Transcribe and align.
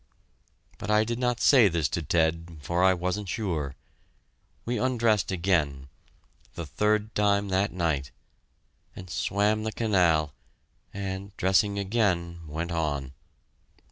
But 0.79 0.89
I 0.89 1.03
did 1.03 1.19
not 1.19 1.39
say 1.41 1.67
this 1.67 1.87
to 1.89 2.01
Ted, 2.01 2.57
for 2.59 2.83
I 2.83 2.91
wasn't 2.95 3.29
sure. 3.29 3.75
We 4.65 4.79
undressed 4.79 5.31
again 5.31 5.89
the 6.55 6.65
third 6.65 7.13
time 7.13 7.49
that 7.49 7.71
night 7.71 8.09
and 8.95 9.11
swam 9.11 9.61
the 9.61 9.71
canal, 9.71 10.33
and, 10.91 11.37
dressing 11.37 11.77
again, 11.77 12.39
went 12.47 12.71
on. 12.71 13.11